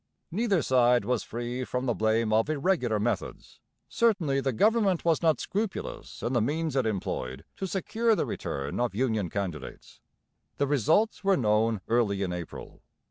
[0.31, 3.59] Neither side was free from the blame of irregular methods.
[3.87, 8.79] Certainly the government was not scrupulous in the means it employed to secure the return
[8.79, 9.99] of Union candidates.
[10.57, 12.81] The results were known early in April.